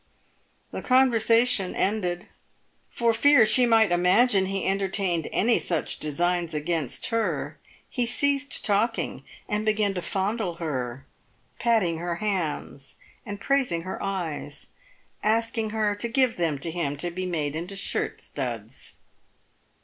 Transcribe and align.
The 0.71 0.81
conversation 0.81 1.75
ended. 1.75 2.25
For 2.89 3.13
fear 3.13 3.45
she 3.45 3.67
might 3.67 3.91
imagine 3.91 4.47
he 4.47 4.65
enter 4.65 4.89
tained 4.89 5.29
any 5.31 5.59
such 5.59 5.99
designs 5.99 6.55
against 6.55 7.09
her, 7.09 7.59
he 7.87 8.07
ceased 8.07 8.65
talking, 8.65 9.23
and 9.47 9.63
began 9.63 9.93
to 9.93 10.01
fondle 10.01 10.55
her, 10.55 11.05
patting 11.59 11.99
her 11.99 12.15
hands 12.15 12.97
and 13.27 13.39
praising 13.39 13.83
her 13.83 14.01
eyes— 14.01 14.69
asking 15.23 15.69
her 15.69 15.93
to 15.93 16.07
give 16.09 16.35
them 16.35 16.57
to 16.57 16.71
him 16.71 16.97
to 16.97 17.11
be 17.11 17.27
made 17.27 17.55
into 17.55 17.75
shirt 17.75 18.21
studs. 18.21 18.95